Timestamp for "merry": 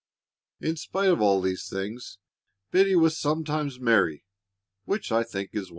3.79-4.25